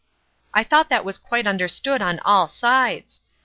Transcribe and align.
I 0.51 0.63
thought 0.63 0.89
that 0.89 1.05
was 1.05 1.19
quite 1.19 1.45
under 1.45 1.67
stood 1.67 2.01
on 2.01 2.19
all 2.21 2.47
sides. 2.47 3.21